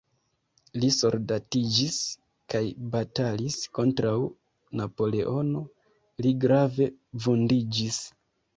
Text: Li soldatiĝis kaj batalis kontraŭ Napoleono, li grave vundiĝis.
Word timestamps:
Li 0.83 0.87
soldatiĝis 0.93 1.97
kaj 2.53 2.61
batalis 2.95 3.59
kontraŭ 3.79 4.15
Napoleono, 4.81 5.63
li 6.27 6.35
grave 6.47 6.91
vundiĝis. 7.29 8.05